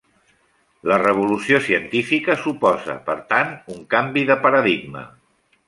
[0.91, 5.09] La revolució científica suposa, per tant, un canvi de paradigma.